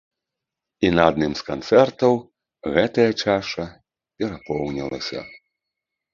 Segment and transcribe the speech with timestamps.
[0.87, 2.13] І на адным з канцэртаў
[2.79, 3.67] гэтая чаша
[4.17, 5.19] перапоўнілася.